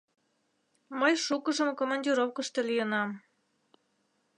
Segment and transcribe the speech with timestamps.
[0.99, 3.09] —Мый шукыжым командировкышто лийынам.